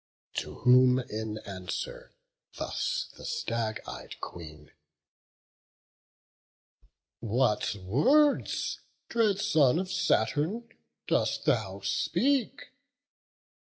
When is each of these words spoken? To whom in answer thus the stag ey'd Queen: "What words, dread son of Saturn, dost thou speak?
To 0.37 0.55
whom 0.61 0.97
in 0.97 1.37
answer 1.45 2.15
thus 2.57 3.13
the 3.15 3.23
stag 3.23 3.81
ey'd 3.87 4.19
Queen: 4.19 4.71
"What 7.19 7.75
words, 7.75 8.79
dread 9.09 9.39
son 9.39 9.77
of 9.77 9.91
Saturn, 9.91 10.67
dost 11.05 11.45
thou 11.45 11.81
speak? 11.81 12.71